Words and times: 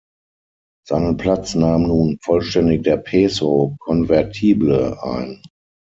Seinen 0.87 1.17
Platz 1.17 1.53
nahm 1.53 1.83
nun 1.83 2.17
vollständig 2.23 2.81
der 2.81 2.97
Peso 2.97 3.75
convertible 3.79 4.97
ein. 5.03 5.43